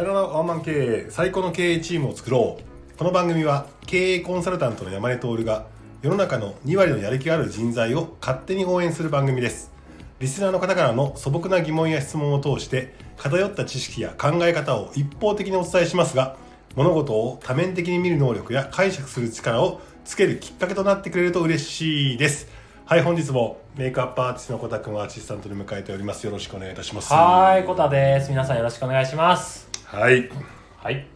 [0.00, 2.96] さよならワンマン経営最高の経営チームを作ろう。
[2.96, 5.66] この番組は経営コンサルタントの山根徹が
[6.00, 9.70] 世の中の2割のやる気がある人材を勝手に応援する番組です。
[10.18, 16.36] リスナーの方からの素朴な疑問や質問を通して偏った知識や考え方を一方的にお伝えしますが
[16.76, 22.48] 物事を多面的に見る能力や解釈する力をつけるきっかけとなってくれると嬉しいです。
[22.86, 26.24] はい本日もメイクアップアーティストのコタ君をアシスタントに迎えております。
[26.24, 27.12] よろしくお願いいたします。
[27.12, 28.30] はい、コタです。
[28.30, 29.69] 皆さんよろしくお願いします。
[29.92, 30.36] はい今
[30.82, 31.06] はい。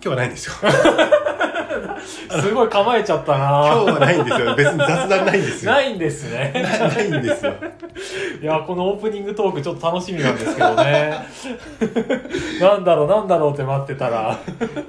[0.00, 0.52] 日はないんですよ
[2.40, 6.52] すごい構えちゃったな今日はないんですよ別に雑談ないんですよないんですね。
[6.80, 7.54] なないんですよ
[8.40, 11.14] いや、このオープニングトークちょっと楽しみなんですけどね。
[12.60, 14.38] なんだろう、なんだろうって待ってたら。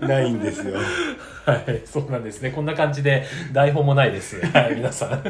[0.02, 0.78] ないんですよ
[1.46, 2.52] はい、そうなんですね。
[2.52, 4.40] こんな感じで台本もないです。
[4.54, 5.24] はい、皆さん。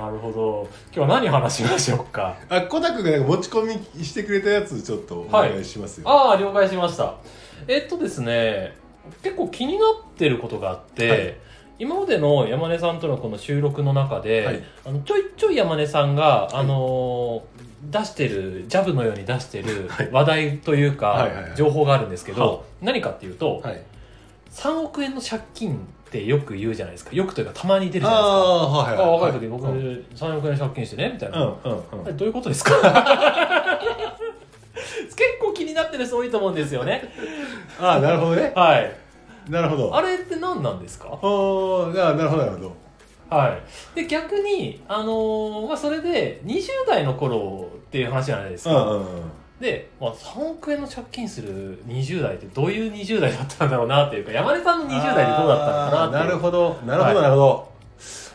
[0.00, 0.66] なるほど。
[0.94, 2.34] 今日は何話しましょうか？
[2.48, 3.64] あコタ君がなんか持ち込
[3.96, 7.16] みしてくれたやつちょっとお願いしますよ、ああ、了解しました。
[7.68, 8.74] えっとですね、
[9.22, 11.36] 結構気になってることがあって、はい。
[11.78, 14.62] 今までの山根さんとのこの収録の中で、はい。
[14.86, 20.10] あのちょいちょい山根さんが、あのー出してる、ジャブのように出してるはい。
[20.10, 21.56] 話題というか、はいはいはい。
[21.56, 23.82] 情報があるんですけど、は何かっていうと、はい。
[24.50, 27.12] 3億円の借金ってよく言うじゃないですか。
[27.14, 28.32] よくというかたまに出るじゃないですか。
[28.32, 30.06] ああはいはいあ若い時僕、うん。
[30.14, 32.04] 3億円借金してねみたいな、うんうん。
[32.06, 32.72] うんどういうことですか？
[35.16, 37.04] 結構気になってる人多いと思うんですよね。
[37.80, 38.52] ああなるほどね。
[38.56, 38.92] はい。
[39.48, 39.94] なるほど。
[39.96, 41.08] あれって何なんですか？
[41.22, 43.36] おーあなるほどなるほど。
[43.36, 43.62] はい。
[43.94, 49.22] で逆にあのーまあそれで20代の頃っていう話じゃないですか、うんうんうん
[49.60, 56.80] で、まあ、3億円の借金する20代ってどういう20代だったんだろうなっていうか山根さんの20代でどうだったのかなってなるほど。
[56.86, 57.22] なるほどはい。
[57.22, 57.72] なるほど、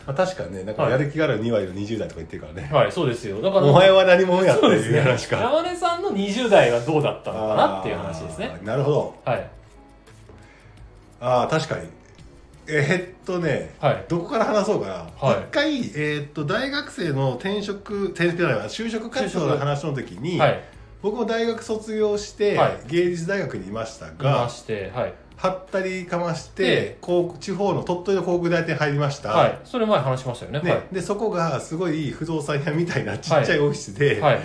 [0.06, 0.92] まあ、確かにねなんかはい。
[0.92, 3.42] やる気がある2割の20代とか言ってるからね、はいそうですよ。
[3.42, 5.36] だからお前は何者やっていう話か。
[5.38, 8.60] 山根さんの20代はどうだったのかなっていう話ですね。
[8.62, 9.14] なるほど。
[9.24, 9.50] はい。
[11.20, 11.88] ああ確かに。
[12.68, 14.04] えーっとねはい。
[14.08, 15.40] どこから話そうかな、はい。
[15.40, 20.62] 一回、えーっと大学生の転職転職じゃないわ就職活動の話の時に、はい
[21.02, 22.78] 僕も大学卒業して、はい。
[22.88, 25.14] 芸術大学にいましたいがましてはい。
[25.36, 29.58] はったりかましてでこう地方の鳥取の航空大手に入りました、はい。
[29.64, 30.60] それ前話しましたよね。
[30.60, 30.86] ね。
[30.90, 34.40] でそこがすごい不動産屋みたいなちっちゃいオフィスで、はい。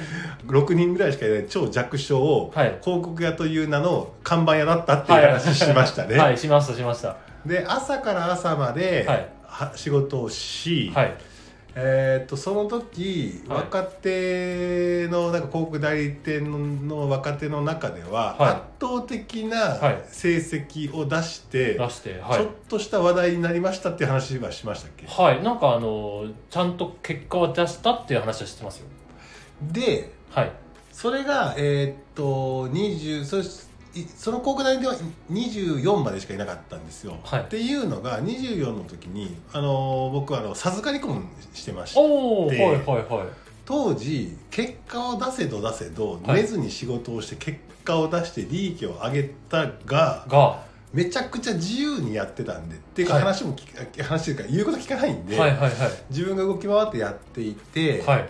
[0.47, 2.77] 6人ぐらいしかいない超弱小、はい。
[2.81, 6.37] 広告屋という名の看板屋だったっていう話しましたね、はい。
[6.37, 7.15] しましたしました。
[7.45, 9.29] で朝から朝まで、はい。
[9.45, 11.13] は仕事をし、はい
[11.73, 13.57] えーっとその時、はい。
[13.59, 18.49] 若手のなんか広告代理店の若手の中では、はい。
[18.51, 20.03] 圧倒的なはい。
[20.07, 22.39] 成績を出して、出してはい。
[22.39, 25.07] ちょっとした話題になりましたっていう話はしましたっけ？
[25.07, 25.41] はい。
[25.43, 28.87] なんかあのちゃんと結果は出したっていう話は知ってますよ。
[29.61, 30.51] ではい。
[30.91, 33.43] それがえーっと20そい
[34.15, 34.95] その広告代理店は
[35.31, 37.41] 24までしかいなかったんですよ、はい。
[37.41, 41.99] っていうのが24の時にあの僕はあの授かり婚してまして。
[41.99, 43.27] はいではいはい。
[43.65, 46.41] 当時結果を出せど出せどはい。
[46.41, 50.71] 寝ずに仕事をして結果を出して利益を上げたがが。
[50.93, 52.75] めちゃくちゃ自由にやってたんで。
[52.75, 53.23] っていうかはい。
[53.23, 55.71] 話も聞か、話というか言うこと聞かないんで、はいはいはい。
[56.09, 58.29] 自分が動き回ってやっていて、はい。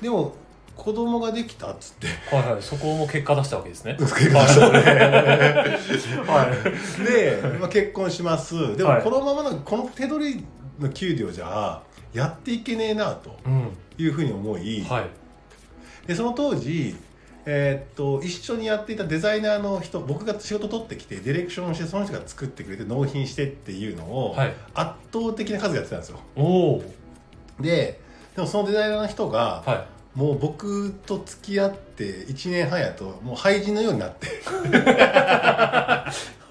[0.00, 0.34] でも
[0.80, 2.06] 子供ができたっつって。
[2.34, 3.96] はいはいそこも結果出したわけですね。
[3.98, 4.78] 結婚したね。
[6.26, 6.46] は
[7.02, 7.04] い。
[7.04, 8.76] で、まあ、結婚します。
[8.78, 9.02] でもはい。
[9.02, 10.44] このままのこの手取り
[10.78, 11.82] の給料じゃ
[12.14, 13.68] やっていけねえなとうん。
[13.98, 15.04] いうふうに思い、はい。
[16.06, 16.96] でその当時
[17.44, 24.54] えーっと一緒にやっていたデザイナーの人僕が仕事取ってきてディレクションをしてその人が作ってくれて納品してっていうのをはい。
[24.74, 26.20] 圧倒的な数やってたんですよ。
[26.36, 26.42] お
[26.76, 26.82] お
[27.60, 28.00] で
[28.34, 34.26] でもそのデザイナーの人が、はいもう僕と付き合って1年半やともう廃人のようになって。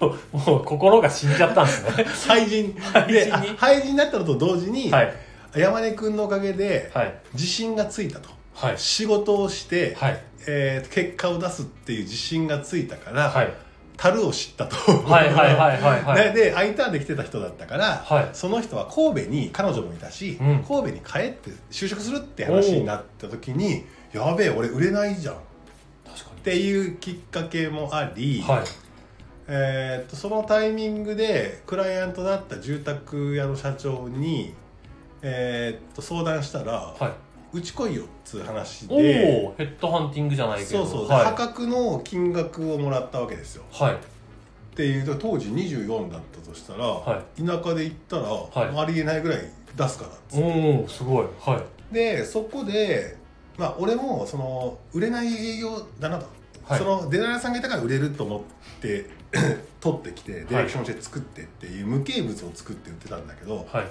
[0.32, 2.04] もう心が死んじゃったんですね。
[2.26, 2.74] 廃人。
[2.80, 3.48] 廃人に？
[3.58, 5.12] 廃人になったのと同時に、はい。
[5.54, 7.14] 山根君のおかげではい。
[7.34, 8.30] 自信がついたと。
[8.54, 8.78] はい。
[8.78, 10.22] 仕事をして、はい。
[10.46, 13.52] えー結果を出すっていう自信がついたから、はい
[14.00, 16.32] 樽を知ったと、はいはいはいはいはい。
[16.32, 18.28] でで I ターンで来てた人だったから、はい。
[18.32, 20.64] その人は神戸に彼女もいたし、うん。
[20.66, 25.34] 神戸に帰って就職するって話になった時にやべえ俺売れないじゃん。
[25.34, 25.38] っ
[26.06, 28.64] 確かていうきっかけもあり、にはい。
[29.48, 34.54] えーっとそのタイミングでクライアントだった住宅屋の社長に、
[35.20, 37.12] えーっと相談したら、はい
[37.52, 39.52] うち来いよっつう話おで。
[39.54, 40.84] おヘッドハンティングじゃないけど。
[40.86, 41.24] そうそう、ではい。
[41.26, 43.64] 破格の金額をもらったわけですよ。
[43.70, 43.94] はい。
[43.94, 43.96] っ
[44.74, 48.78] ていうと当時24だったとしたら、は田舎で行ったら、はい。
[48.78, 49.40] ありえないぐらい
[49.76, 50.44] 出すからっつって。
[50.44, 51.26] おおすごい。
[51.40, 51.94] はい。
[51.94, 53.16] でそこで
[53.58, 56.26] まあ俺もその売れない営業だなと、
[56.64, 56.78] はい。
[56.78, 58.40] そのデザイナーさんがいたから売れると思っ
[58.80, 59.06] て
[59.80, 63.86] 取ってきてディレクションして作ってっていう無形物を作って売ってたんだけど、はい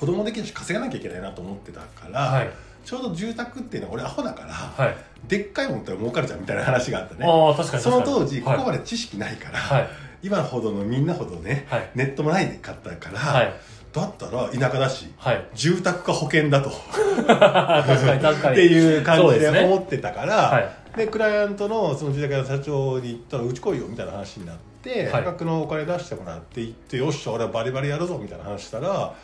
[0.00, 2.50] 子供できるし稼がなきゃいけないなと思ってたから、はい。
[2.86, 4.96] ちょうど住宅っていうのは俺アホだから、はい。
[5.28, 7.26] でっかいもんって儲かるじゃんみたいな話があったね。
[7.26, 9.88] ああ確かにその当時ここまで知識ないから、はい。
[10.22, 11.90] 今ほどのみんなほどね、はい。
[11.94, 13.52] ネットもないかったから、はい。
[13.92, 15.44] だったら田舎だしはい。
[15.54, 18.54] 住宅か保険だと確かに確かに。
[18.54, 20.96] っていう感じで思ってたからはい。
[20.96, 25.22] でクライアントのその住宅屋の社長に言ったらうち来いよみたいな話になってはい。
[25.24, 29.14] 価格のお金出してもらって行ってよっしゃ俺はバリバリやるぞみたいな話したら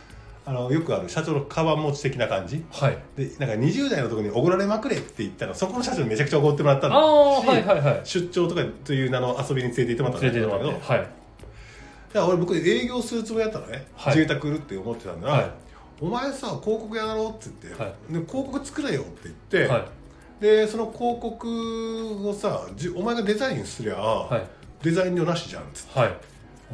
[0.49, 2.65] あのよくある社長のカバン持ち的な感じ。
[2.71, 2.99] はい。
[3.17, 8.01] でなんか20代のところにおごられまくれって言ったらそこの社長にめちゃくちゃおごってもらったんあだあしはいはいはい。
[8.05, 10.49] 出張とかという名の遊びに連れて行ってもらったんだけど。
[10.51, 10.71] はい。
[10.71, 11.09] だか
[12.13, 14.15] ら俺僕営業するつもりだったのね、はい。
[14.15, 15.51] 住宅売るって思ってたんだ、はい。
[16.01, 18.13] お前さ広告やろうって言って、はい。
[18.13, 19.85] で広告作れよって言って、はい。
[20.41, 24.47] でその広告をさじお前がデザインすりゃ、はい。
[24.85, 25.99] デザイン料なしじゃんっつって。
[25.99, 26.17] はい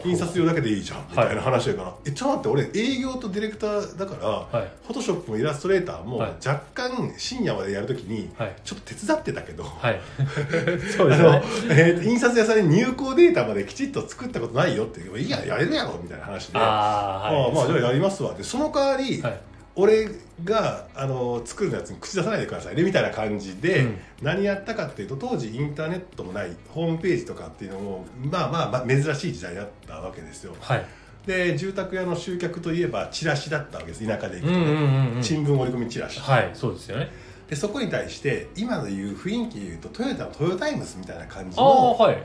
[0.04, 4.70] 印刷料だけでいいじゃんみたいな話だから、えちょっと待って俺営業とディレクターだから、はい。
[4.86, 6.30] フォトショップもイラストレーターもはい。
[6.46, 8.56] 若干深夜までやるときにはい。
[8.64, 10.00] ちょっと手伝ってたけど、はい。
[10.96, 11.76] そうあのですね。
[11.78, 16.58] えーと印刷屋さんに入稿データまできちっと作ったことないよって言ういいややれるやろみたいな話で。
[16.58, 18.34] ああああはいまあじゃあやりますわ。
[18.34, 19.40] でその代わり、はい
[19.74, 20.08] 俺
[20.44, 23.98] があの作るやつに口出さないでくださいねみたいな感じで、うん。
[24.20, 30.54] 何やったかっていうと当時インターネットもないホームページとかっていうのもまあまあ、まあ、珍しい時代だったわけですよ。
[30.60, 30.86] はい。
[31.26, 34.70] で住宅屋の集客といえばチラシだったわけです田舎で行くと、うんうんう
[35.12, 35.22] んうん。
[35.22, 36.20] 新聞折り込みチラシ。
[36.20, 37.10] はいそうですよね。
[37.48, 42.22] でそこに対して今の言う雰囲気で言うとトヨタのトヨタイムズみたいな感じああのはい。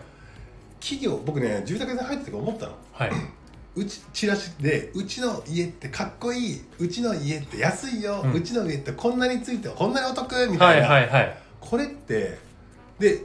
[0.80, 2.76] 企業僕ね住宅屋さん入ってて思ったの。
[2.92, 3.12] はい
[3.78, 12.38] うちチラシでうちの家ってかっこいいうちの家って安いよ、ううんちの家ってこんなについてこんなにお得みはいたいな、はいはいこれって
[13.00, 13.24] で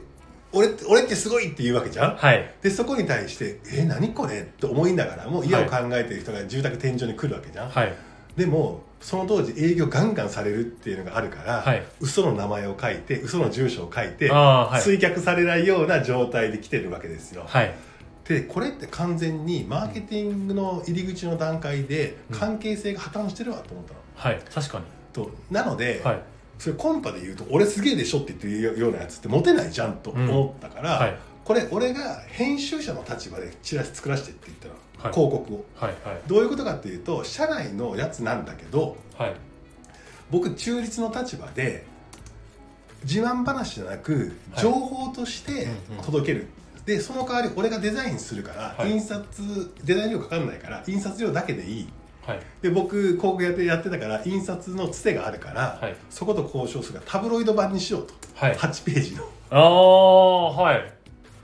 [0.51, 2.15] 俺って俺ってすごいって言うわけじゃん。
[2.15, 2.53] はい。
[2.61, 7.93] でそこに対して「え何これ?」って思いながらも家を考えてる人が住宅展示場に来るわけじゃん、はい。
[8.35, 11.83] でもその当時営業ガンガンされるっていうのがあるから、はい。
[12.01, 14.81] 嘘の名前を書いて嘘の住所を書いて、ああはい。
[14.81, 17.73] 追脚されないような状態で来てるわけですよ、はい
[18.27, 22.39] でこれって完全にマーケティングの入り口の段階でうん。
[22.39, 24.85] 関係性が破綻してるわと思ったの、はい確かに。
[25.11, 26.21] となので、はい。
[26.59, 31.17] それコンパで言うと俺すげえでしょって言ってるようなやつってモテないじゃんと思ったから、はい。
[31.43, 34.73] これ俺が編集者の立場でチラシ作らせてって言ったの、
[35.03, 35.13] はい。
[35.13, 35.65] 広告を。
[35.75, 36.21] はいはい。
[36.27, 39.33] どういうことかっていうと社内のやつなんだけどはい。
[40.31, 41.85] 僕中立の立場で
[43.03, 44.61] 自慢話じゃなくはい。
[44.61, 46.03] 情報としてうんうん。
[46.03, 46.47] 届ける、
[46.85, 48.91] でその代わり俺がデザインするから、はい。
[48.91, 49.23] 印刷
[49.83, 51.87] デザイン料かかんないから印刷料だけでいい。
[52.25, 52.39] はい。
[52.61, 55.95] で僕広告やってやってたから印刷のつてがあるから、はい。
[56.09, 58.55] そこと交渉するからタブロイド版にしようと、はい。
[58.55, 59.23] 8ページの。
[59.49, 60.93] ああはい。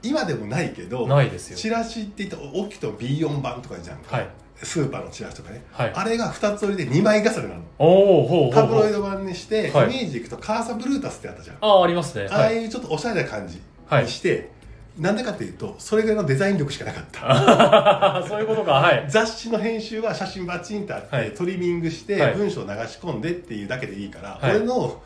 [0.02, 1.58] 今でもないけどないですよ。
[1.58, 4.30] チラシって言ったら大きくても B4 版とかじゃんか、はい。
[4.62, 5.92] スーパーのチラシとかね、はい。
[5.94, 7.62] あれが2つ折りで2枚重ねなの。
[7.78, 9.86] おおほうほうタブロイド版にして、はい。
[9.86, 12.28] イメージでいくとカーサブルータスってあったじゃん、ああありますね。
[12.30, 14.52] ああはいいうちょっとおしゃれな感じはいにして、
[15.00, 18.24] なんでかっていうとそれぐらいのデザイン力しかなかった。
[18.28, 19.06] そういうことかはい。
[19.08, 21.32] 雑誌の編集は写真バチンとあって、はい。
[21.32, 22.34] トリミングして、はい。
[22.34, 24.58] 文章を流し込んでっていうだけでいいから、はい。
[24.58, 25.02] 俺の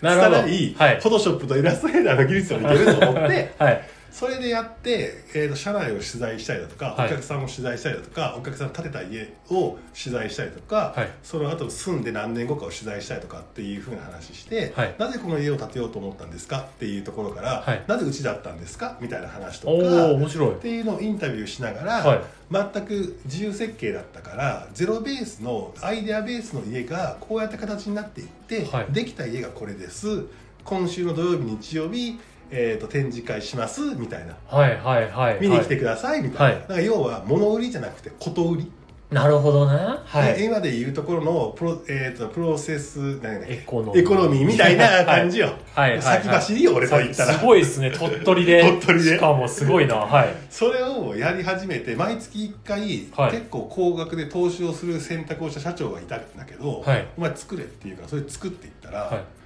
[0.00, 0.36] なるほど。
[0.42, 1.00] 拙いはい。
[1.00, 7.06] フォトショップとイラストレーターの技術をいけると思って はいそれでやって、えー、と社内を取材したりだとか、はい。
[7.06, 11.10] お客さんを取材したりだとかお客さん建てた家を取材したりとか、はい。
[11.22, 14.94] その後住んで何年後かを取材したりとかっていうふうな話して、はい。
[14.98, 17.84] なぜこの家を建てようと思ったんですかっていうところから、はい。
[17.88, 20.52] なぜうちだったんですかみたいな話とおかお面白い。
[20.56, 22.20] っていうのをインタビューしながら、はい。
[22.50, 28.92] 全く自由設計だったからゼロベースのアイデアベースの家がこうやって形になっていって、はい。
[28.92, 30.26] できた家がこれです。
[30.64, 32.20] 今週の土曜日日曜日、
[32.52, 34.36] えー、と展示会しますみたいな。
[34.46, 35.38] はいはいはい。
[35.40, 36.54] 見に来てくださいみたいな,、はい。
[36.60, 38.70] だから要は物売りじゃなくてこと売り、
[39.12, 39.78] なるほどね。
[40.04, 40.34] はい。
[40.34, 44.00] で今でいうところのプロ,、えー、とプロセスエコノミー。
[44.00, 45.90] エコノミーみたいな 感じよ、はい。
[45.90, 47.34] はいはい先走りよ俺と言ったら。
[47.34, 47.90] すごいですね。
[47.90, 48.62] 鳥取で。
[48.80, 49.10] 鳥取で。
[49.16, 49.96] しかもすごいな。
[49.96, 50.28] はい。
[50.48, 53.32] それをやり始めて毎月1回、はい。
[53.32, 57.06] 結構高額で投資をする選択をした社長がいたんだけど、はい。
[57.18, 59.41] お前作れっていうからそれ作っていったら、はい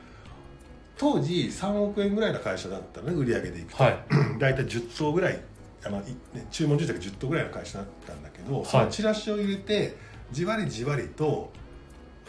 [0.98, 3.98] 当時3億円ぐらいの会社だったのね売り上げでいくと、はい。
[4.38, 5.40] 大体10棟ぐらい
[5.84, 6.00] あのい
[6.34, 8.64] ね注文住宅10棟ぐらいの会社だったんだけど、い。
[8.64, 9.96] そのチラシを入れて
[10.32, 11.52] じわりじわりと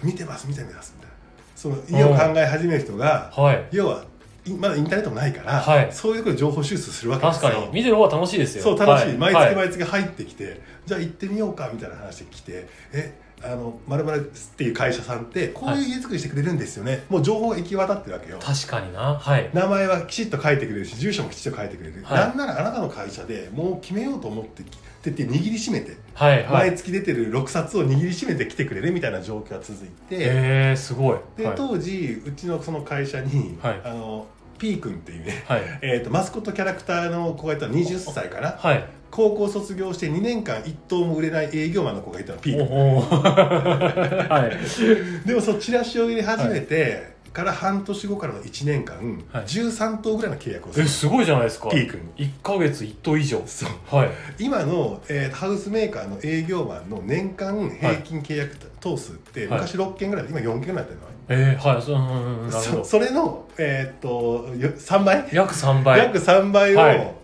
[0.03, 1.15] 見てます見てますみたいな。
[1.55, 3.67] その家を考え始める人がはい。
[3.71, 4.05] 要は
[4.45, 5.91] いまだインターネットもないから、はい。
[5.91, 7.49] そういうところで情報収集するわけですよ。
[7.49, 7.73] 確かに。
[7.73, 8.63] 見てる方が楽しいですよ。
[8.63, 9.49] そう楽しい、は毎はい。
[9.49, 18.39] 月毎月入ってきて、じゃあ行ってみようかみたいな話で来てえあのまるまるっていう会社さんってこういう家作りしてくれるんですよね、もう情報が行き渡ってるわけよ。
[18.41, 19.15] 確かにな。
[19.15, 19.49] はい。
[19.53, 22.19] 名前はきちっと書いてくれるし住所もきちっと書いてくれる、はい。
[22.19, 26.69] なんならあなたの会社でもう決めようと思ってきてて握りしめて、はいはい。
[26.69, 31.19] 毎月出てる6冊を握りしめて来てくれるみたいな状況が続いて、えー、すごい。
[31.37, 31.55] で、はい。
[31.55, 33.81] 当時うちのその会社に、はい。
[33.83, 34.25] あの
[34.57, 35.61] P 君っていうね、はい。
[35.83, 38.57] えー、とマスコットキャラクターの子がいたの20歳かな。
[38.57, 45.27] はい高校卒業して2年間一頭も売れない営業マンの子がいたのお はい。
[45.27, 48.97] でもそのチラシを入れ始めて、から半年後からの1年間、
[49.31, 49.43] はい。
[49.45, 50.85] 13頭ぐらいの契約をする。
[50.85, 51.69] えすごいじゃないですか。
[51.69, 53.43] P 君1か月1頭以上。
[53.45, 53.95] そう。
[53.95, 54.09] はい。
[54.39, 59.61] 今の、えーハウスメーカーの営業マンの年間平均契約頭数って、はい。
[59.61, 62.51] 昔6件ぐらいで今4件ぐらいになってるのね、えー、はい。
[62.51, 65.99] そ, それの、えーっとよ3倍、約3倍。
[65.99, 67.16] 約3倍を、はい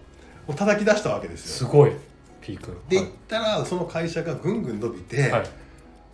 [0.47, 1.67] もう叩き出したわけですよ。
[1.69, 1.91] すごい。
[2.41, 2.73] P 君。
[2.89, 5.45] で言ったらその会社がぐんぐん伸びて、はい。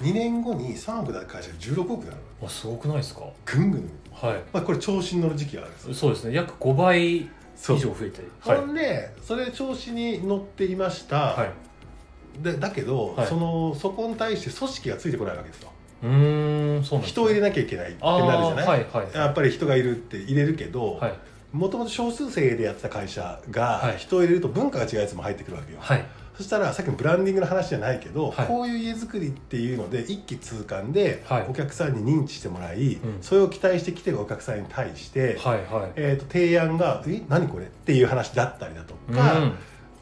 [0.04, 3.24] 2年後に3億だった会社が16億になるのあすごくないですか？
[3.46, 3.90] ぐんぐん。
[4.14, 4.42] はい。
[4.54, 5.94] まあ、これ調子に乗る時期があるんですよ。
[5.94, 6.36] そうですね。
[6.36, 7.30] 約5倍以
[7.68, 8.22] 上増えて。
[8.42, 12.44] ほんでそれ調子に乗っていました、はい。
[12.44, 13.28] でだけど、はい。
[13.28, 15.72] そのそこに対して組織がついてこないわけですよ。
[16.02, 19.14] うーんそうなんです人を入れなきゃいけないってあなるじゃない、ーはいはい。
[19.14, 21.14] やっぱり人がいるって入れるけどはい
[21.52, 23.98] もともと少数生でやってた会社がはい。
[23.98, 26.06] 人を入れると文化が違うやつも入ってくるわけよ、はい。
[26.36, 28.48] そしたらさっきのブランディングの話じゃないけど、はい。
[28.48, 31.48] こういう家づくりっていうので一気通貫ではい。
[31.50, 33.18] お客さんに認知してもらい、うん。
[33.22, 35.92] それを期待してきてるお客さんに対して、はいはい。
[35.96, 39.54] えー、と提案が「え何これ?」っていう話だったりだとか、うん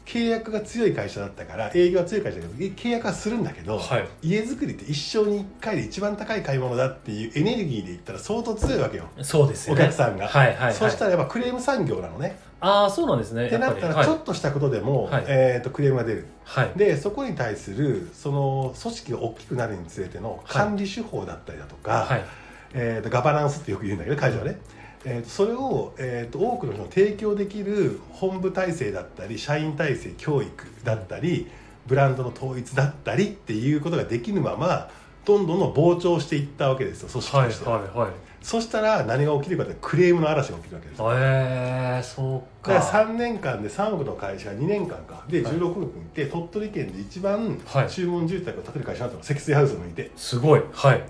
[0.08, 4.08] 契約が強い会社だったから営業が強い会社だけど契約はするんだけど、はい。
[4.22, 9.82] 家づくりって一生に1回で一番高い買い物だっていうエネルギーで言ったら相当強いわけよ、そうですよね。
[9.82, 10.74] お客さんが、はいはいはい。
[10.74, 12.38] そしたらやっぱクレーム産業なのね。
[12.60, 13.48] ああそうなんですね。
[13.48, 15.24] ってなったらちょっとしたことでも、はい。
[15.28, 16.26] えー、とクレームが出る。
[16.44, 16.72] はい。
[16.74, 22.24] でそこに対するその組織が大きくなるにつれての管理手法だったりだとか、はい。
[22.72, 24.58] えー、とガバナンスってよく言うんだけど会社はね、
[25.04, 31.48] えー、とそれを、えー、と多くの人に提供できる本部体制だったり社員体制教育だったり
[31.86, 34.90] ブランドの統一だったりっていうことができぬまま
[35.24, 41.10] どんどん膨張していったわけですよ組織はいとして、はいはいそしたら何が起きるかってクレームの嵐が起きるわけですよ。
[41.12, 42.72] えー、そうか。
[42.72, 45.24] だから3年間で3億の会社が2年間か。
[45.28, 47.90] で16億いて、鳥取県で一番はい。
[47.90, 49.22] 注文住宅を建てる会社だったの。
[49.24, 50.10] 積水ハウスもいて。
[50.16, 50.62] すごい。
[50.72, 51.02] はい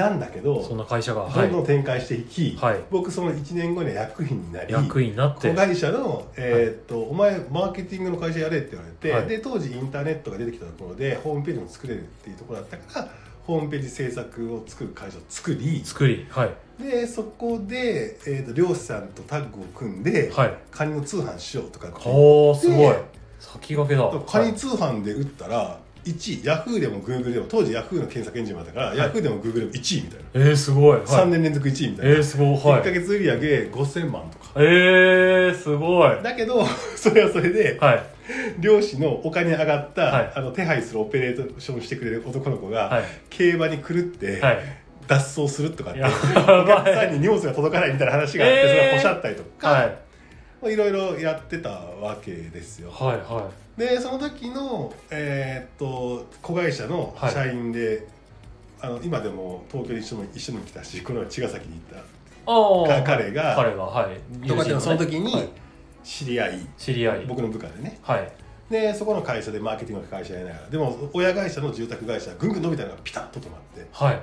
[0.00, 2.80] なんだけどそんな会社がどんどん展開していき、はい。
[2.90, 5.50] 僕その1年後には役員になり役員になって。
[5.50, 9.26] 子会社の、えーっとお前マーケティングの会社やれって言われて、はい。
[9.26, 13.08] で当時インターネットが出てきたところでホームページも作れるっていうところだったから
[13.46, 16.82] ホームページ制作を作る会社を作り作りはい。
[16.82, 20.54] でそこで、えー、と漁師さんとタッグを組んで、はい。
[20.70, 22.78] カニの通販しようとかっておーすごい。
[22.78, 24.10] で先駆けだ。
[24.26, 28.98] カニ通販で売ったら1位ヤフーでもグーグルでも当時ヤフーの検索エンジンもあったから、い。
[28.98, 32.46] ヤフーでもグーグルでも1位みたいな、えー、すごい、はい、3年連続1位みたいな、えー、すごい。
[32.54, 32.82] 1はい。
[32.82, 33.38] か月売上
[33.70, 34.52] 5000万とか。
[34.56, 36.22] えー、すごい。
[36.22, 36.64] だけど
[36.96, 38.02] それはそれで、はい。
[38.60, 40.32] 漁師のお金上がった、はい。
[40.34, 43.04] あの手配するオペレーションしてくれる男の子が、はい。
[43.28, 44.58] 競馬に狂って、はい。
[45.06, 48.68] 脱走するとかってやお客さんに荷物が届かないみたいな話があって、えー。
[48.68, 50.76] それがポシャったりとか、はい。
[50.76, 52.90] ろいろやってたわけですよ。
[52.90, 53.50] はいは
[53.80, 58.06] でその時の、えーっと子会社の社員で、
[58.78, 64.20] あの今でも東京に一緒に一緒に来たしこの前茅ヶ崎に行っいああか彼が彼がはい。
[64.42, 65.24] たとかってその時はい。
[65.24, 65.48] に
[66.04, 67.24] 知り合い、知り合い。
[67.24, 67.98] 僕の部下でね。
[68.02, 68.30] はい。
[68.68, 73.86] でそこの会社でマーケティングの会社やりながらでも親会社の住宅会社がぐんぐん伸びたのがピタッと止まって。
[73.92, 74.20] はい。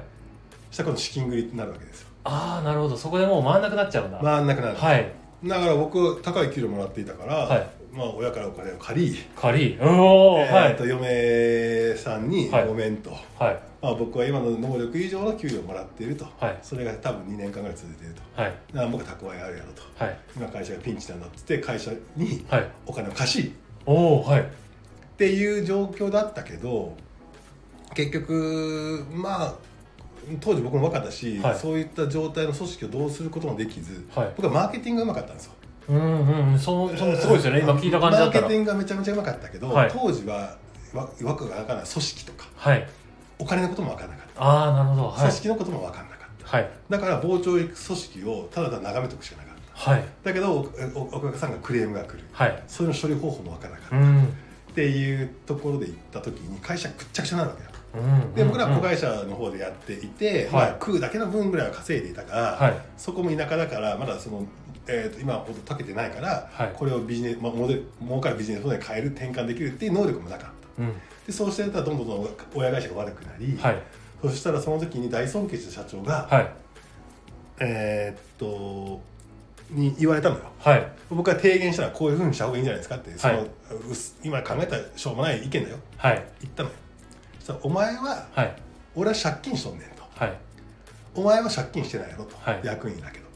[0.70, 2.10] そしたらこの資金繰りになるわけですよ。
[2.26, 2.96] ああなるほど。
[2.96, 5.12] そこでもう回んなくなっちゃうんだ、回んなくなる、はい。
[5.44, 9.78] だから僕高い給料もらっていたから、はいまあ、親からお金を借り、借り。
[9.82, 10.76] えはい。
[10.76, 12.68] ーと嫁さんにはい。
[12.68, 13.60] ごめんと、はい。
[13.82, 16.60] まあ、僕は今の能力以上の給料をもらっていると、はい。
[16.62, 18.22] それが多分2年間ぐらい続いていると。
[18.40, 18.54] はい。
[18.92, 19.82] 僕は蓄えあるやろと。
[19.98, 20.20] はい。
[20.36, 22.70] 今会社がピンチなんだって会社にはい。
[22.86, 23.52] お金を貸し
[23.88, 24.42] おおはい。
[24.42, 24.46] っ
[25.18, 26.96] ていう状況だったけど
[27.96, 29.56] 結局まあ
[30.40, 31.58] 当時僕も若かったし、はい。
[31.58, 34.34] そういった状態の組織をどうすることもできず、はい。
[34.36, 35.54] 僕はマーケティングがうまかったんですよ
[35.90, 37.60] うんうんそのそのすごいですよね。
[37.62, 38.42] 今聞いた感じだったら。
[38.42, 39.92] マーケティングがめちゃめちゃうまかったけど、はい。
[39.92, 40.58] 当時は
[40.94, 42.88] わ枠が分からない組織とかはい。
[43.40, 45.08] お金のことも分からなかった、ああなるほど。
[45.10, 45.20] はい。
[45.20, 46.58] 組織のことも分からなかった。
[46.58, 46.70] はい。
[46.90, 49.92] だから傍聴組織をただただ眺めておくしかなかった。
[49.92, 50.04] はい。
[50.24, 50.56] だけどお
[50.96, 52.24] おお客さんがクレームが来る。
[52.32, 52.64] はい。
[52.68, 54.34] そういうの処理方法も分からなかった、っうん。
[54.76, 57.70] ていうところで行った時に会社ぐっちゃくちゃになるわけよ。
[57.70, 60.52] うんで僕らは子はい会社の方でやっていて、はい。
[60.52, 62.74] まあ、食うだけの分ぐらいは稼いでいたから、はい。
[62.98, 64.46] そこも田舎だからまだその、
[64.88, 66.74] えー、と今ほどたけてないから、はい。
[66.76, 70.84] これをビジネス、まあ、モデル儲かるビジネスモデルに変える転換できるっていう能力もなかった。
[70.84, 70.94] うん。
[71.26, 73.82] でそうしてたらどんどん親会社が悪くなり、はい。
[74.22, 76.52] そしたらその時に大尊敬した社長が、はい。
[77.60, 79.02] えーっと
[79.70, 80.44] に言われたのよ。
[80.60, 80.92] はい。
[81.10, 83.48] 僕は提言したらこういうふうにした方がいいんじゃないですかって、そのはい
[84.24, 85.78] 今考えたらしょうもない意見だよ。
[85.98, 86.24] はい。
[86.42, 86.76] 言ったのよ。
[87.40, 88.56] そしたらお前ははい。
[88.96, 90.04] 俺は借金しとんねんと。
[90.16, 90.38] はい。
[91.16, 92.62] お前は借金してないやろと、はい。
[92.64, 93.27] 役員だけど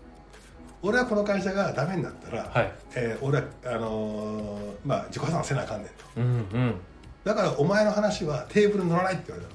[0.83, 2.71] 俺はこの会社がダメになったら、はい。
[2.95, 5.93] えー俺はあのーまあ自己破産せなあかんねんと。
[6.17, 6.27] うんう
[6.65, 6.75] ん。
[7.23, 9.53] だからお前の話はテーブルに乗らないって言われた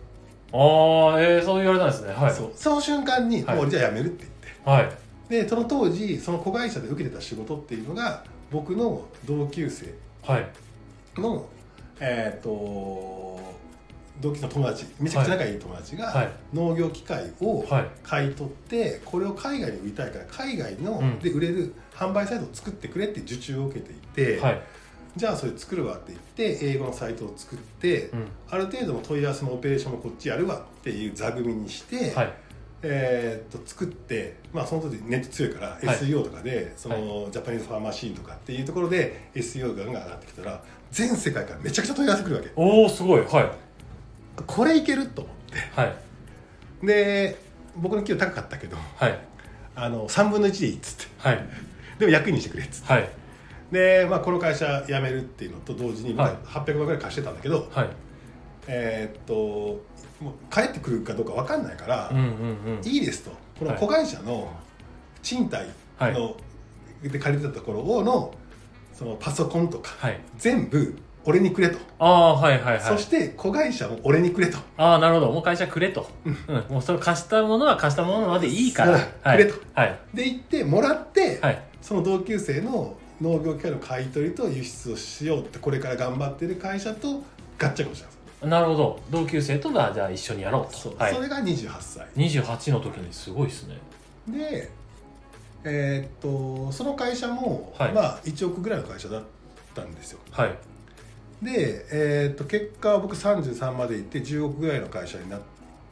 [0.56, 2.12] ああえー、そう言われたんですね。
[2.12, 2.30] はい。
[2.30, 2.52] の、そう。
[2.54, 3.56] その瞬間に、はい。
[3.56, 4.70] もう俺じゃあ辞めるって言って。
[4.70, 4.92] はい。
[5.28, 9.92] でその当時その子会社で受けてた仕事っていうのが僕の同級生
[10.22, 10.46] はい。
[11.20, 11.46] の
[11.98, 13.40] えっ、と
[14.20, 16.30] 同級生の友達めちゃくちゃ仲いい友達が、はい。
[16.54, 21.18] 農業機械をはい買い取ってこれを海外に売りたいから海外の、うん。
[21.18, 24.62] で売れる販売サイトを作ってくれって受注を受けていて、はい。
[25.16, 28.28] じゃあそれ作るわって言って英語のサイトを作って、うん。
[28.50, 32.32] ある程度の問い合わせのオペレーションもこっちやるわっていう座組にして、はい。
[32.82, 35.96] えーっと作って、まあ、その時ネット強いから、い。
[35.96, 42.50] SEO とかでその、ジャパニーズファーマシーンとかっていうところで SEO が上がってきたら全世界からめちゃくちゃ問い合わせくるわけ。
[42.54, 43.20] おおすごい。
[43.24, 43.65] はい
[44.44, 45.34] これいけると思っ
[45.74, 45.96] はい。
[46.80, 47.38] てで
[47.76, 49.18] 僕の給料高かったけどはい。
[49.74, 51.12] あの3分の1でいいっつって。
[51.18, 51.44] はい。
[51.98, 52.92] でも役員にしてくれっつって。
[52.92, 53.08] はい。
[53.70, 56.36] で、まあ、この会社辞めるっていうのと同時に、まはい。
[56.46, 57.88] あ、800万ぐらい貸してたんだけど、はい。
[58.68, 59.34] えーっと
[60.22, 62.24] もう帰ってくるかどうか分かんないから、うんうん
[62.78, 62.86] うん。
[62.86, 63.30] いいですと。
[63.58, 64.50] この子会社の
[65.22, 65.66] 賃貸
[66.00, 66.36] の、
[67.02, 68.34] で借りてたところをの
[68.94, 70.20] そのパソコンとかはい。
[70.38, 72.80] 全部俺にくれと、ああはいはいはい。
[72.80, 74.58] そして子会社も俺にくれと。
[74.76, 75.32] ああなるほど。
[75.32, 78.92] もう会社くれと、うん、もうそれ貸したものは貸したものまでいいから。
[78.92, 79.38] はい。
[79.38, 79.60] くれと。
[79.74, 79.98] はい。
[80.14, 81.62] で行ってもらって、はい。
[81.82, 87.22] その同級生の農業機械の買い取りと輸出をしようってこれから頑張ってる会社と
[87.58, 88.46] ガッチャンコしたんです。
[88.46, 89.00] なるほど。
[89.10, 90.78] 同級生とはじゃあ一緒にやろうと。
[90.78, 91.14] そう、はい。
[91.14, 92.06] それが28歳。
[92.14, 93.78] 28の時にすごいですね。
[94.28, 94.70] で
[95.64, 97.92] えーっとその会社も、はい。
[97.92, 99.22] まあ1億ぐらいの会社だっ
[99.74, 100.20] たんですよ。
[100.30, 100.54] はい
[101.42, 105.40] で、えー、と結果は僕33まで行って10億ぐらいの会社になっ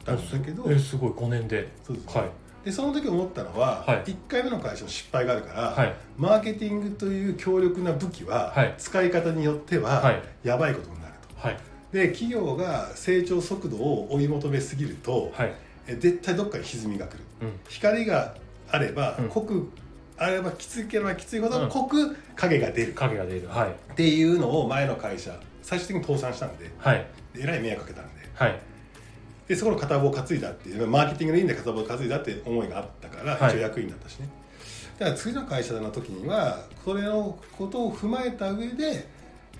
[0.03, 1.67] たんだけどえすごい5年で。
[1.83, 2.29] そうですはい。
[2.65, 4.03] でその時思ったのは、はい。
[4.05, 5.95] 1回目の会社の失敗があるから、はい。
[6.17, 8.73] マーケティングという強力な武器は、はい。
[8.79, 10.21] 使い方によっては、はい。
[10.43, 11.47] やばいことになると。
[11.47, 11.59] はい。
[11.91, 15.53] で企業が成長速度を追い求めすぎると、はい。
[15.87, 17.19] え絶対どっかに歪みが来る。
[17.43, 17.59] うん。
[17.69, 18.33] 光が
[18.71, 19.29] あれば、うん。
[19.29, 19.69] 濃く
[20.17, 21.51] あればきつければきついほうん。
[21.51, 22.93] ど濃く影が出る。
[22.93, 23.47] 影が出る。
[23.49, 23.69] はい。
[23.69, 27.05] っていうのを前の会社最終的に倒産したんではい。
[27.37, 28.11] えらい迷惑かけたんで。
[28.33, 28.59] はい。
[29.47, 33.51] でそこの片棒を担いだっていうマーケティングの意味で片棒を担いだって思いがあったから、はい。
[33.53, 34.29] 一応役員だったしね。
[34.99, 39.07] だから次の会社の時にはそれのことを踏まえた上で、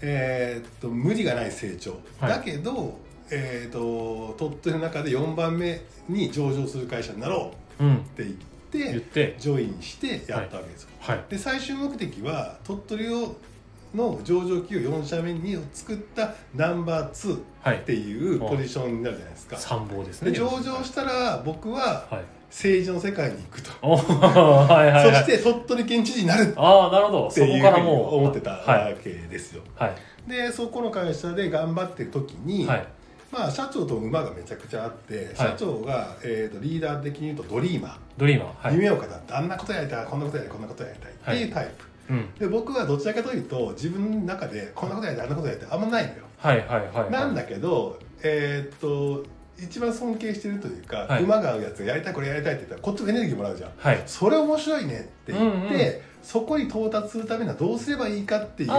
[0.02, 2.30] えーっと無理がない成長、はい。
[2.30, 2.98] だけど、
[3.30, 7.96] えーっと鳥取の中で4番目に上場する会社になろううん。
[7.98, 8.36] って言っ
[8.84, 11.24] ってジョインしてやったわけですよ、はい。
[11.30, 13.36] で最終目的は鳥取を
[13.94, 17.78] の上場企業4社目にを作ったナンバー2はい。
[17.78, 20.32] っていうポジションになるじゃないですか、参謀ですね。
[20.32, 22.24] で上場したら僕ははい。
[22.52, 25.26] 政治の世界に行くと、 おはいはいはい。
[25.26, 27.32] そして鳥取県知事になるっああなるほど。
[27.32, 29.96] そこていうふうにからもう思ってたはいわけですよ、はい。
[30.30, 32.88] でそこの会社で頑張ってる時に、はい
[33.32, 38.76] まあ、社長と馬がめちゃくちゃあって、社長が、えー、とリーダー的に言うとドリーマー、ドリーマーはい。
[38.76, 41.72] 夢を語ってあんなことやりたいこんなことやりたいこんなことやりたいっていうタイ
[42.08, 42.34] プ、うん。
[42.36, 47.12] で僕はどちらかというと自分の中でこんなことやりたいあんなことやりたいあんまないのよ、はいはいはいはい。
[47.12, 49.26] なんだけどえーっと
[49.58, 51.24] 一番尊敬してるというか、はい。
[51.24, 53.72] 馬が合うやつがやりたいこれやりたいって言ったらこっちもエネルギーもらうじゃん。
[53.78, 54.04] はい。
[54.06, 58.72] それ面白いねって言って、うんうんそこに到達するためにはどうすればいいかっていう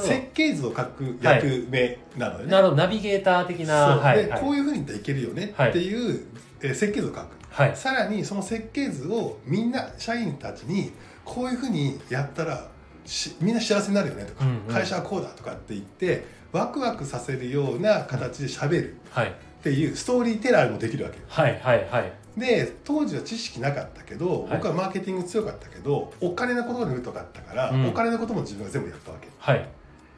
[0.00, 2.76] 設計図を書く役目なのよね、なるほど。
[2.76, 4.14] ナビゲーター的な。
[4.14, 6.24] でこういうふうにいったらいけるよねっていう、
[6.62, 7.26] えー設計図を書く。
[7.50, 7.76] はい。
[7.76, 10.92] さらにその設計図をみんな社員たちに
[11.24, 12.68] こういうふうにやったら
[13.04, 14.72] しみんな幸せになるよねとか、うんうん。
[14.72, 19.28] 会社はこうだとかって言ってワクワクさせるような形で喋るはい。
[19.28, 19.32] っ
[19.64, 24.56] ていうストーリーテラーもできるわけはいはいはいで当時は知識なかったけどはい。
[24.56, 27.88] 僕はマーケティング強かったけど、お金のことに疎かったから、うん。
[27.88, 29.28] お金のことも自分が全部やったわけ。
[29.38, 29.68] はい。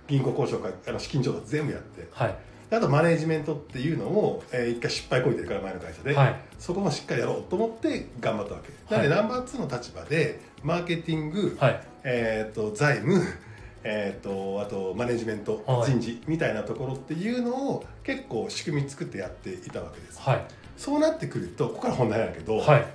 [0.09, 2.09] 銀行交渉からあの資金調達全部やって。
[2.11, 2.37] はい。
[2.70, 6.40] であとマネージメントっていうのを、えー一回失敗こいてるから前の会社で、はい。
[6.59, 8.94] そこもしっかりやろうと思って頑張ったわけ。
[8.94, 11.81] なので、はいナンバー2の立場でマーケティング、はい。
[12.05, 13.20] えー、と財務
[13.88, 15.90] えー、とあとマネジメント、はい。
[15.90, 20.44] 人事みたいなところっていうのを結構仕組み作ってやっていたわけです、はい
[20.76, 22.86] そうなってくるとここから本題なんだけど、はい。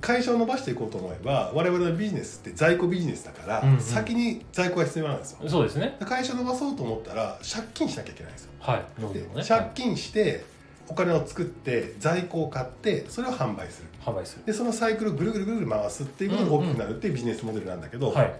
[0.00, 3.80] 会社を伸ばしていこうと思えば我々のビジネスって在庫ビジネスだから、うんうん。
[3.80, 5.48] 先に在庫が必要なんですよ。
[5.48, 5.96] そうですね。
[6.00, 8.50] 会社伸ばそうと思ったら借金しなきゃいけないんですよ。
[8.60, 9.02] はい。
[9.02, 9.44] ね。
[9.46, 10.44] 借金して
[10.88, 13.88] お金を作って在庫を買ってそれを販売する。
[14.02, 14.44] 販売する。
[14.46, 18.34] でそのサイクルをぐるぐるぐるぐる回すっていうことが大きくなるっていうビジネスモデルなんだけど、はい。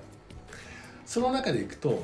[1.05, 2.03] その中でいくと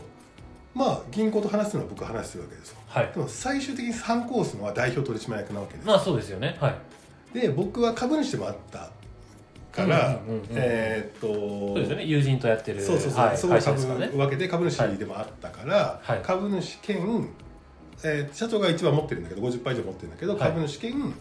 [0.75, 2.79] まあ銀行と話すのは僕は話してるわけですよ。
[2.87, 3.11] はい。
[3.13, 5.87] でも最終的に反抗すのは代表取締役なわけです。
[5.87, 6.57] まあそうですよね。
[6.61, 7.39] はい。
[7.39, 8.91] で僕は株主でもあった
[9.73, 10.19] から、
[10.51, 12.05] えーっとそうですよね。
[12.05, 14.07] 友人とやってるそうそうそう、はい、そこ株会社ですからね。
[14.09, 16.21] 分けて株主でもあったから、はい。
[16.23, 17.29] 株主兼、
[18.05, 20.53] えー社長が一番持ってるんだけど50%以上持ってるんだけど、はい。
[20.53, 21.15] 株主兼、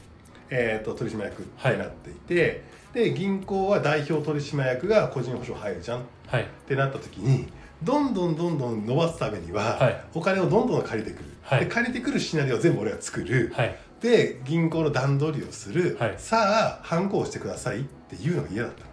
[0.50, 6.48] えー、と取締役ってなっていて、で銀行は代表取締役が個人保証入るじゃんっはい。
[6.68, 7.48] てなった時に
[7.84, 10.04] どんどんどんどん伸ばすためには、はい。
[10.14, 11.60] お金をどんどん借りてくる、はい。
[11.62, 13.76] で借りてくるシナリオを全部俺が作る、はい。
[14.02, 16.16] で銀行の段取りをする、はい。
[16.18, 18.88] さあ反抗してくださいっていうのが嫌だったの。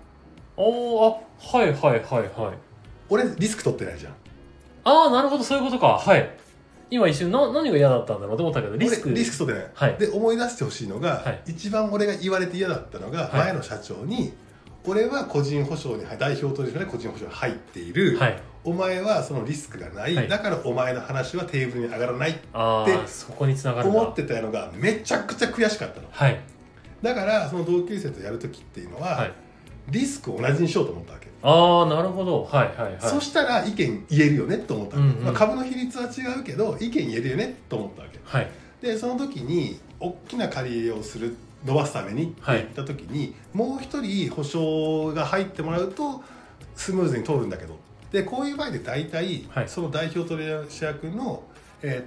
[0.57, 2.59] おーあはいはいはいはい。
[3.09, 4.13] 俺リスク取ってないじゃん。
[4.85, 5.99] ああなるほどそういうことか。
[5.99, 6.37] はい。
[6.91, 9.09] 今一瞬な何が嫌だったんだろうと思ったけどリスク。
[9.09, 9.99] 俺リスク取ってない、はい。
[9.99, 11.43] で思い出してほしいのが、はい。
[11.47, 13.33] 一番俺が言われて嫌だったのが、はい。
[13.47, 14.35] 前の社長に
[14.87, 18.43] 俺は個人保証に代表取締役で個人保証に入っている、はい。
[18.65, 20.29] お前はそのリスクがない、はい。
[20.29, 26.09] だからお前の話はテーブルに上がらないあであそこにつながる思ってたのがめちゃくちゃ悔しかったの。
[26.11, 26.41] はい。
[27.03, 29.33] だからその同級生とやる時っていうのは、はい。
[29.91, 32.45] リスクを同じにしようと思ったわけ、ああなるほど。
[32.45, 32.99] はいはいはい。
[33.01, 35.25] そしたら意見言えるよねと思ったわけ、うんうん。
[35.25, 38.19] まあ、株の比率は違うけど意見言えるよねと思ったわけ。
[38.25, 38.51] はい。
[38.81, 46.23] でその時に大きな借り入れをする伸ばすためにって言った時に、もう一人保証が入ってもらうと
[46.77, 47.79] スムーズに通るんだけど。
[48.13, 49.69] でこういう場合で大体、はい。
[49.69, 51.43] その代表取締役の、
[51.83, 52.07] えーっ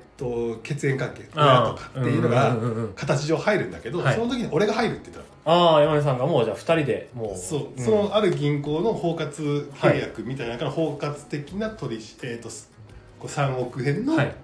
[0.56, 2.56] と血縁関係とかっていうのが
[2.96, 4.15] 形上入るんだけど、はい。
[4.15, 7.38] その時に俺が入るって言ったああ山根さんがもうじゃあ2人でものう。
[7.38, 7.84] そう、ん。
[7.84, 12.50] そのある銀行の包括契約みたいなから包括的な取り、えーっと
[13.20, 14.36] こう3億円の、はい。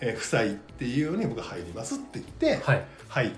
[0.00, 2.84] えー負債っていうのに僕が入りますって言って、はい。
[3.08, 3.36] 入って、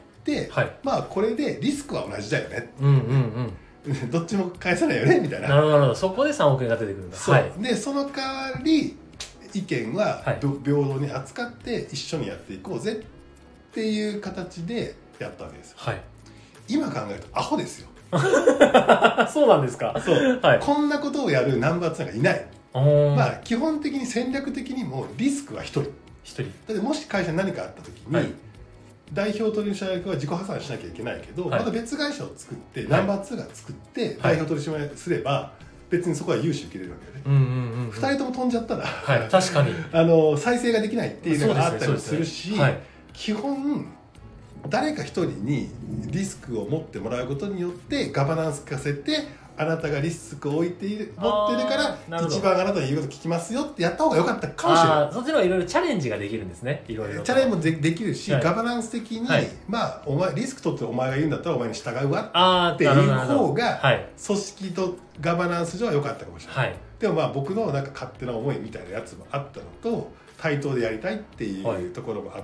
[0.51, 0.77] はい。
[0.83, 2.73] まあこれでリスクは同じだよね。
[2.81, 2.97] うんうんう
[3.43, 3.53] ん。
[4.11, 5.49] どっちも返さないよねみたいな。
[5.49, 7.17] なるほどそこで3億円が出てくるんだ。
[7.17, 7.53] そう、はい。
[7.63, 8.97] でその代わり
[9.53, 15.77] 意見は平等に扱って一緒にやっていこうぜっていう形でやったわけですよ。
[15.79, 16.01] はい。
[16.69, 17.89] 今考えるとアホですよ。
[18.11, 19.95] あ そうなんですか。
[20.05, 20.41] そう。
[20.43, 20.61] はい。
[20.61, 22.47] こんなことをやるナンバー2がいない、
[23.17, 25.83] まあ基本的に戦略的にもリスクは1人。
[25.83, 25.89] だ
[26.23, 26.45] 一人。
[26.45, 28.33] ってもし会社に何かあった時に、はい
[29.15, 31.61] 代表取締役は自己破産しなきゃいけないけど、はい。
[31.61, 35.53] また別会社を作って、いナンバー2が作って代表取締役すれば、
[35.89, 37.91] 別にそこは融資受けれるわけよね、うんうんうんうん。
[37.91, 39.73] 2人とも飛んじゃったら、はい確かに。
[39.93, 42.79] あの再生ができないっていうのがあったりもするし、ですねはい。
[43.13, 43.87] 基本
[44.69, 45.69] 誰か一人に
[46.11, 49.21] リスクを持ってもらうことによってガバナンス化せて
[49.57, 55.13] あなたがリスクを置いている持ってるから一番あなたの言うこと聞きますよってやった方が良かったかもしれない。
[55.13, 56.85] そっちのいろいろチャレンジができるんですね。
[56.89, 57.23] いろいろと。
[57.23, 58.43] チャレンジもでできるし、はい。
[58.43, 59.49] ガバナンス的に、はい。
[59.69, 64.09] まあお前リスク取ってお前が言うんだったらお前に従うわっていう方がはい。
[64.27, 66.77] 組織とガバナンス上は良かったかもしれない、はい。
[66.99, 72.43] でもまあ僕のなんか勝手な思いみたいなやつもあったのと対等でやりたいっていうところもあっ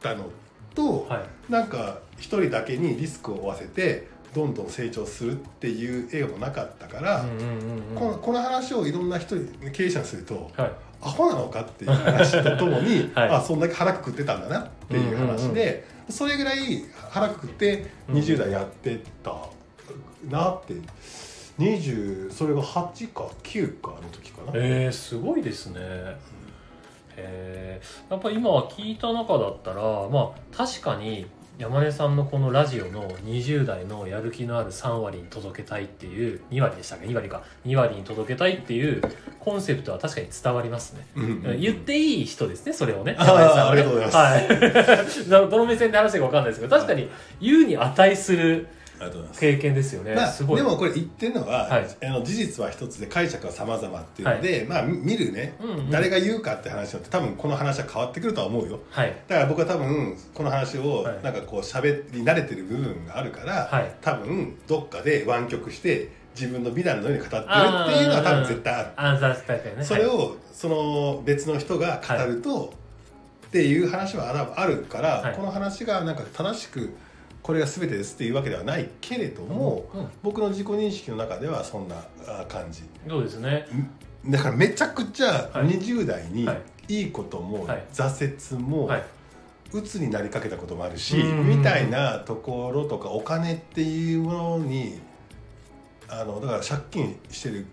[0.00, 0.30] たの
[0.74, 1.52] と、はい。
[1.52, 7.94] なんか一人だけにリスクを負わせてどんどん成長するっていう映画もなかったから、うんうんうんうん。
[7.94, 10.72] このこの話をいろんな人に経営者にするとはい。
[11.00, 13.28] アホなのかっていう話とともに、 はい。
[13.30, 19.34] あそんだけ腹くくってたんだなっていう話で、それぐらい腹くくって20代やってた
[20.28, 20.74] なって
[21.58, 24.52] 20それが8か9かの時かな。
[24.54, 25.80] えー、すごいですね。
[27.16, 31.26] えー、やっぱり今は聞いた中だったらまあ確かに
[31.58, 37.42] 山根さんのこのラジオの20代のやる気のある3割に届けたいっていう2割でしたっけ？2割か。
[37.64, 39.00] 2割に届けたいっていう
[39.40, 41.06] コンセプトは確かに伝わりますね。
[41.16, 41.60] うんうんうん。
[41.60, 43.16] 言っていい人ですねそれをね。
[43.18, 44.48] 山根さんはねありがとうござはい。
[45.30, 47.08] どどの目線で話してるか分かんないですけど確かに
[47.40, 48.85] 言うに値するありがとうございます。
[49.38, 50.56] 経験ですよね、まあ、すごい。
[50.56, 51.86] でもこれ言ってるのは、はい。
[52.04, 55.90] あの事実は一つで解釈は様々っていうので、まあみ見るね、うんうん。
[55.90, 58.80] 誰が言うかって話によって多分この話は変わってくるとは思うよ。
[58.90, 59.16] はい。
[59.28, 61.22] だから僕は多分この話をはい。
[61.22, 63.94] なんかこう喋り慣れてる部分があるから、はい。
[64.00, 68.90] 多分どっかで湾曲して自分の美談のように語ってるっていうのは多分絶対ある。
[69.76, 69.84] ね。
[69.84, 72.72] それをその別の人が語ると、
[73.46, 75.34] っていう話はああるから、はい。
[75.34, 76.94] この話がなんか正しく
[77.46, 81.94] これが全てですっていうわけではないけれども、うん僕の自己認識の中ではそんな
[82.26, 82.82] あ感じ。
[83.08, 83.68] そうですね。
[84.28, 86.62] だからめちゃくちゃはい20代にはい。
[86.88, 87.84] いいこともはい。
[87.92, 89.04] 挫折も、はい。
[89.72, 91.48] 鬱になりかけたこともあるし、うん。
[91.48, 94.98] みたいなところとかお金っていうものに
[96.08, 97.66] あのだから借金してる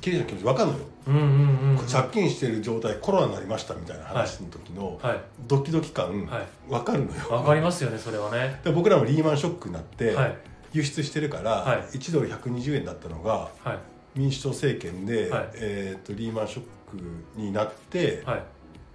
[0.00, 1.26] 経営者の気持ち分かるのよ、うんうんう
[1.74, 5.20] ん借金してる状態コロナになりましたみたいな話の時のはい。
[5.46, 6.46] ドキドキ感、はい。
[6.68, 7.30] 分かるのよ。
[7.30, 8.60] わかりますよねそれはね。
[8.62, 10.36] で僕らもリーマンショックになって、はい。
[10.72, 11.96] 輸出してるから、はい。
[11.96, 13.78] 1ドル120円だったのがはい。
[14.18, 15.48] 民主党政権で、はい。
[15.54, 18.42] えー、とリーマンショックになって、はい。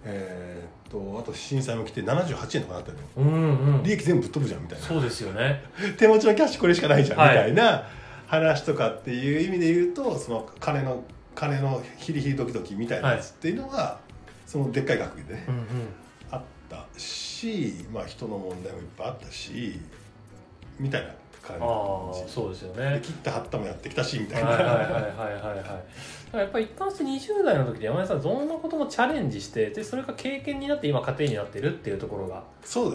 [0.05, 3.05] えー、とあと震災も来て78円とかなったのよ。
[3.17, 3.83] うんうん。
[3.83, 4.85] 利益全部ぶっ飛ぶじゃんみたいな。
[4.85, 5.63] そうですよね。
[5.97, 7.29] 手持ちのキャッシュこれしかないじゃん、はい。
[7.29, 7.83] みたいな
[8.27, 11.03] 話とかっていう意味で言うとその金の
[11.35, 13.99] 金のヒリヒリドキドキみたいなやつっていうのは、
[14.47, 15.65] そのでっかい額でね、うんうん。
[16.31, 19.79] あったし、まあ、人の問題もいっぱいあったし
[20.79, 21.13] みたいな
[21.45, 22.31] 感ああじ。
[22.31, 32.43] そうですよでね切った貼ったもやってきたしみたいな、はいはいはいはいはいはいだからやっぱり一貫して20代の時で山根さんどんなこともチャレンジしてでそれが経験になって今家庭になってるっていうところが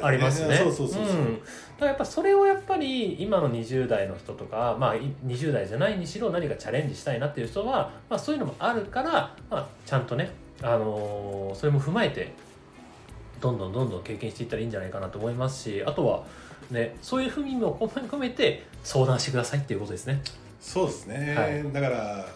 [0.02, 0.56] ありますね。
[0.56, 1.38] そうそうそうそう、ん。
[1.38, 1.46] だか
[1.80, 10.30] らやっぱそれをやっぱり今の20代の人とか、まあ、い20代じゃないにしろ何かチャレンジしたいなっていう人は、まあ、そういうのもあるから、まあ、ちゃんとね、
[10.62, 12.32] あのーそれも踏まえて
[13.40, 16.24] どんどんどんどん経験していったらいいんじゃないかなと思いますしあとは、
[16.70, 20.22] ね、そういう意味も込めて相談してくださいっていうことですね。
[20.60, 21.72] そうですね、はい。
[21.72, 22.26] だから、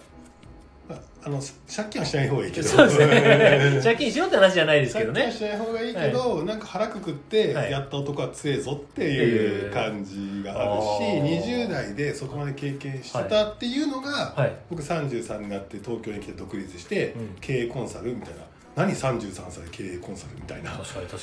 [0.88, 2.86] まあ、あの借金はしない方がいいけど。
[2.86, 3.80] ね。
[3.82, 5.22] 借金しようって話じゃないですけどね。
[5.22, 5.52] 借金は。
[5.52, 7.70] しない方がいいけど、なんか腹くくってはい。
[7.70, 11.68] やった男は強えぞっていう感じがあるし、えー。
[11.68, 14.52] 20代でそこまで経験してたっていうのが、はい。
[14.70, 17.36] 僕33になって東京に来て独立して、うん。
[17.40, 18.40] 経営コンサルみたいな
[18.76, 20.72] 何33歳で経営コンサルみたいな。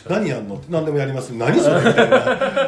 [0.10, 0.56] 何やんの？
[0.56, 1.32] って何でもやります。
[1.32, 2.20] 何それみたいな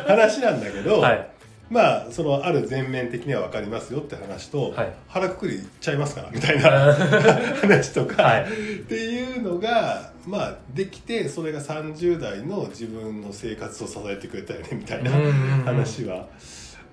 [0.08, 1.30] 話なんだけど、はい。
[1.70, 4.94] まあそのある全面的には分かりますよって話と、はい。
[5.08, 6.70] 腹くくりちゃいますからみたいな
[7.62, 8.44] 話とか、はい。
[8.44, 8.48] っ
[8.84, 15.12] ていうのがまあできてそれが30代の自分の生活を支えてくれたよねみたいな
[15.66, 16.28] 話は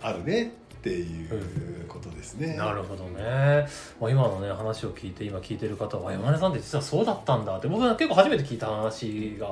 [0.01, 2.55] あるねっていうことですね。
[2.57, 3.67] なるほどね、
[4.01, 7.59] まあ、今のね話を聞いて今聞いてる方は山根さんって実はそうだったんだ。
[7.59, 9.49] って僕は結構初めて聞いた話が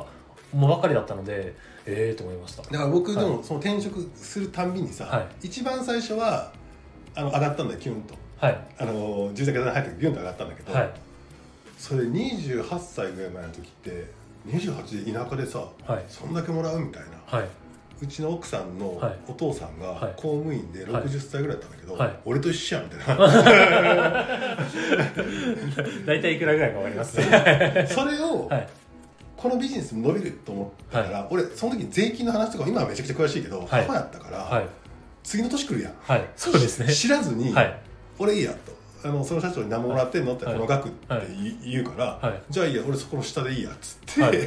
[0.54, 2.62] もうばっかりだったのでええと思いました。
[2.62, 6.50] だから僕ではもその転職するたんびにさ、は一番最初は
[7.14, 8.14] あの上がったんだよキュンと。
[8.38, 8.58] はい。
[8.78, 10.90] あの住宅に入ってギュンと上がったんだけど、はい。
[11.76, 14.10] それ28歳ぐらい前の時って
[14.46, 16.04] 28で田舎でさはい。
[16.08, 17.38] そんだけもらうみたいな。
[17.38, 17.48] はい
[18.00, 19.16] うちの奥さんのはい。
[19.28, 20.12] お父さんがはい。
[20.16, 21.04] 公務員ではい。
[21.04, 22.16] 60歳ぐらいだったんだけど、はい。
[22.24, 23.16] 俺と一緒やみたいな。
[26.06, 27.18] 大体いくらぐらいかわかります？
[27.18, 28.68] ねそれを、はい。
[29.36, 33.86] このビジネス伸びると思ったから、俺その時税金の話とか今はめちゃくちゃ詳しいけど、はい。
[33.86, 34.66] 母やったから、はい。
[35.22, 35.92] 次の年来るやん。
[36.00, 36.24] はい。
[36.36, 36.92] そうですね。
[36.92, 37.78] 知らずに、はい。
[38.18, 38.72] 俺いいやと
[39.04, 40.54] あのその社長に何ももらってんのって、はい。
[40.54, 41.26] この額ってはい。
[41.42, 42.42] 言,、言うから、はい。
[42.50, 44.38] じゃあいいや俺そこの下でいいやっつって、はい。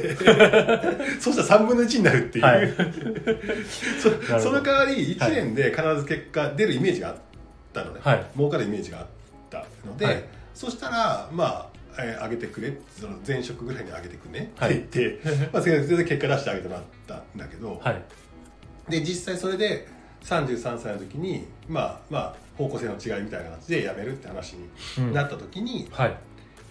[1.20, 2.68] そしたら3分の1になるっていう、はい。
[4.00, 7.16] そその代わり1年で必ず結果出るイメージがあっ
[7.72, 8.26] たのね、はい。
[8.36, 9.06] 儲かるイメージがあっ
[9.48, 10.24] たので、はい。
[10.54, 14.74] そしたらまあえー上げてくれその前職ぐらいに上げてくねってはい。
[14.74, 15.20] 言って、
[15.52, 18.02] まあ、それで結果出してあげてもらったんだけど、はい。
[18.90, 19.86] で実際それで
[20.24, 24.56] 33歳の時にまあまあ方向性の違いみたいな形で辞めるって話
[24.98, 25.08] うん。
[25.08, 26.14] になった時に、はい。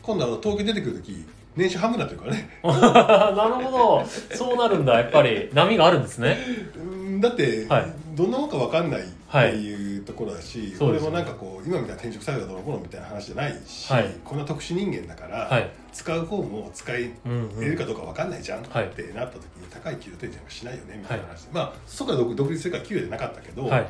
[0.02, 1.26] 今度は東京出てくる時
[1.56, 2.50] 年収半分になってるからね。
[2.64, 4.06] なるほど。
[4.36, 5.00] そうなるんだ。
[5.00, 6.38] やっぱり波があるんですね。
[6.78, 7.94] うんだって、はい。
[8.16, 10.74] どんなもんか分かんないっていうところだし、ね。
[10.82, 14.16] 俺もなんかこう今みたいな転職されたどうのこうのみたいな話じゃないし、はい。
[14.24, 15.70] こんな特殊人間だから、はい。
[15.94, 17.12] 使う方も使い
[17.60, 23.88] るかどうか分かんないじゃん、はいってなった時に高い給料提示なんかしないよねみたいな話で、まあそこから独独立するから給料じゃなかったけど、はい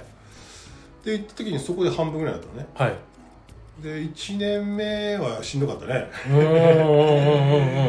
[1.03, 2.67] で行った時にそこで半分ぐらいだったのね。
[2.73, 2.95] はい。
[3.81, 6.07] で1年目はしんどかったね。
[6.29, 6.63] うんうんうんうんう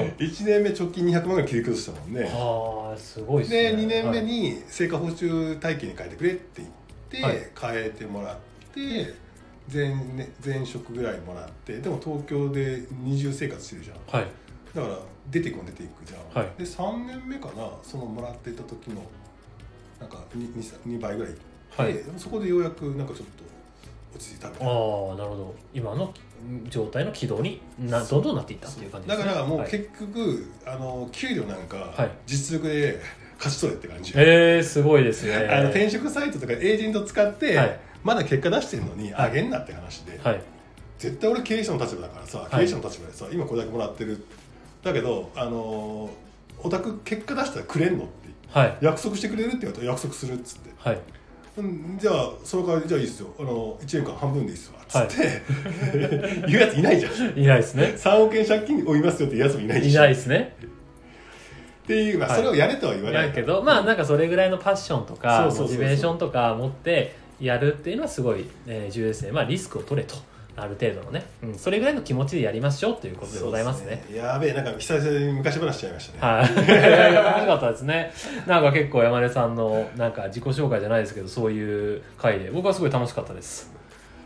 [0.05, 0.09] ん。
[0.19, 2.23] 1年目直近200万ぐらい切り崩したもんね。
[2.23, 3.63] はあすごいですね。
[3.73, 4.25] で2年目はい。
[4.25, 6.69] に成果報酬体系に変えてくれって言っ
[7.11, 7.75] て、はい。
[7.77, 8.37] 変えてもらっ
[8.75, 9.15] て
[9.73, 13.97] 前,、ね、前職ぐらいもらってでも東京で二重生活してるじゃん。
[14.21, 14.29] はい。
[14.75, 14.99] だから
[15.31, 16.53] 出ていくも出ていくじゃん、はい。
[16.59, 19.03] で3年目かなそのもらっていた時の
[20.01, 20.55] なんか 2,
[20.87, 21.35] 2, 倍ぐらい
[21.77, 21.97] はい。
[22.17, 23.45] そこでようやくなんかちょっと
[24.15, 24.73] 落ち着いたみたいな。
[24.73, 24.79] ああ
[25.17, 25.55] なるほど。
[25.73, 26.13] 今の
[26.69, 29.25] 状態の軌道になどんどんなっていったっていう感じですね。
[29.25, 29.71] だからもうはい。
[29.71, 32.11] 結局、あの給料なんかはい。
[32.27, 33.01] 実力で
[33.39, 35.35] 勝ち取れって感じ、えー、すごいですね。
[35.51, 37.81] あの転職サイトとかエージェント使って、はい。
[38.05, 40.43] まだ結果出してるのにあげんなって話で、はい。
[40.99, 42.57] 絶対俺経営者の立場だからさい。
[42.57, 44.25] 経営者の立場でさ、今これだけもらってる。
[44.85, 46.11] だけどあの
[46.59, 48.13] オタク結果出したらくれんのって。
[48.51, 48.79] はい。
[48.81, 50.99] 約束してくれるって言われたら約束するっつって、はい
[51.55, 53.29] うん、じゃあその代わりじゃあいいっすよ。
[53.39, 54.81] あの1年間半分でいいっすわ。
[54.83, 55.43] っつって、
[56.49, 57.39] 言うやついないじゃん。
[57.39, 57.95] いないですね。
[57.97, 60.57] 3億円借金負いますよって言うやつもいないしいないですね。
[61.85, 62.39] っていう、まあ、はい。
[62.39, 63.27] それをやれとは言わない。
[63.29, 69.33] やけどまあなんかそれぐらいのパッションとかモチベーションとか持ってやるっていうのはすごい、えー重要ですね。
[69.33, 70.15] まあリスクを取れと
[70.57, 74.03] ある程度のね、うん、それぐらいの気持ちでやりましょうということでございますね。
[74.05, 78.13] そうですやべえなんか久々に昔話しちゃいましたね、はい、 楽しかったですね。
[78.47, 82.51] なんか結構山根さんのなんか自己紹介じゃないですけど、そういう回で。
[82.51, 83.73] 僕はすごい楽しかったです。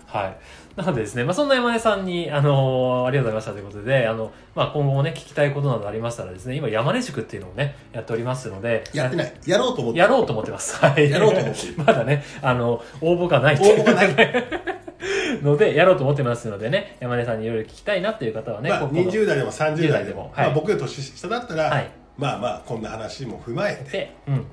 [0.06, 0.36] はい。
[0.76, 9.32] なのでですね、まあ、そんな山根さんに、あのーありがとうございましたということで、あの、まあ、今後もね、聞きたいことなどありましたらですね、今山根塾っていうのをね、やっておりますので、やってない。
[9.46, 10.76] やろうと思ってやろうと思ってます。
[10.76, 11.10] はい。
[11.10, 14.75] やろうと思って まだね、あの、応募がない応募がない
[15.42, 20.46] ので、やろうと思ってますのでね、山根さんにいろいろ聞きたいなっていう方はね、まあ、ここの20代でも30 20代代でも、はい。
[20.46, 21.90] まあ、僕より年下だったら、はい。
[22.18, 23.90] まあまあこんな話も踏まえて。
[23.90, 24.46] で、うん、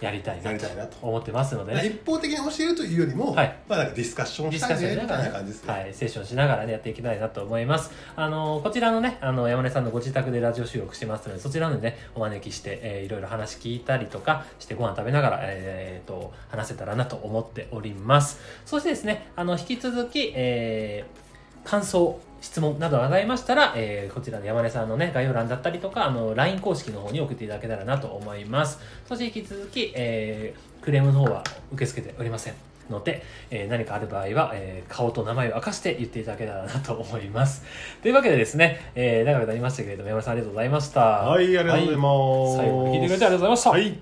[0.00, 1.74] やりたいなと思ってますので。
[1.74, 3.56] ね、一方的に教えるというよりも、はい。
[3.68, 7.90] まあなんかディスカッションしたいねみたいながら、な感じですね、はい、セッションしながらね、やっていきたいなと思います。
[8.16, 18.38] あの、こちらのね、あの、山根さんのご自宅でラジオ収録してますので、そちらのでね、お招きして、えーいろいろ話聞いたりとかして、ご飯食べながら、えー、と、話せたらなと思っております。
[18.66, 21.28] そしてですね、あの、引き続き、えー
[21.68, 28.78] 感想、質問などございましたら、えーこちらの山根さんのね、概要欄だったりとか、あの、LINE 公式の方に送っていただけたらなと思います。
[29.06, 32.54] そして引き続き、えークレームの方は受け付けておりません
[32.88, 37.64] ので、えー何かある場合は、えー顔と名前を明かして言っていただけたらなと思います。
[38.02, 41.00] というわけでですね、えー長くなりましたけれども、山根さんありがとうございました。
[41.00, 43.70] はいありがとうございます、はい最後まで聞いてくれてありがとうございました。
[43.70, 43.98] はい